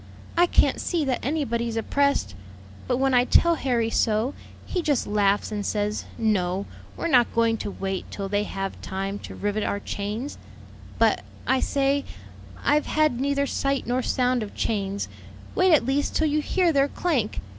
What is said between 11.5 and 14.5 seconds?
say, 'I've had neither sight nor sound